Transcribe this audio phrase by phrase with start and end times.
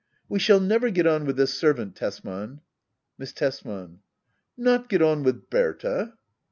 [0.31, 2.61] ]We shall never get on with this servant^ Tesman.
[3.19, 3.99] Miss Tesman.
[4.57, 6.13] Not get on with Berta